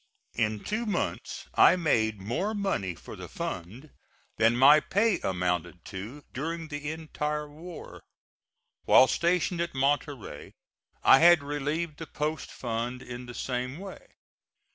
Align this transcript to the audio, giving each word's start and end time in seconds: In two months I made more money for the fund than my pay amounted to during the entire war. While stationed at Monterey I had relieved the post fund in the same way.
In 0.33 0.63
two 0.63 0.87
months 0.87 1.45
I 1.53 1.75
made 1.75 2.19
more 2.23 2.55
money 2.55 2.95
for 2.95 3.15
the 3.15 3.29
fund 3.29 3.91
than 4.37 4.57
my 4.57 4.79
pay 4.79 5.19
amounted 5.19 5.85
to 5.93 6.23
during 6.33 6.69
the 6.69 6.89
entire 6.91 7.47
war. 7.47 8.01
While 8.85 9.07
stationed 9.07 9.61
at 9.61 9.75
Monterey 9.75 10.53
I 11.03 11.19
had 11.19 11.43
relieved 11.43 11.97
the 11.99 12.07
post 12.07 12.49
fund 12.51 13.03
in 13.03 13.27
the 13.27 13.35
same 13.35 13.77
way. 13.77 14.07